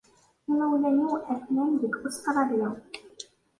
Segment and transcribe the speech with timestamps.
[0.49, 2.69] Imawlan-iw aten-an deg Ustṛalya.